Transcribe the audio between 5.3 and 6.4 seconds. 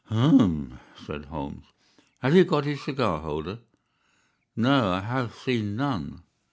seen none."